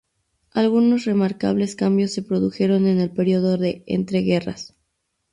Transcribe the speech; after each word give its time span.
Algunos 0.53 1.05
remarcables 1.05 1.75
cambios 1.75 2.11
se 2.11 2.23
produjeron 2.23 2.87
en 2.87 2.99
el 2.99 3.11
periodo 3.11 3.59
de 3.59 3.83
Entreguerras. 3.85 4.73